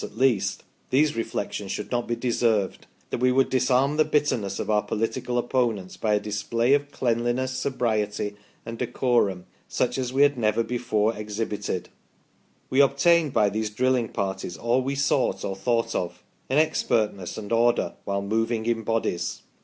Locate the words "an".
16.49-16.57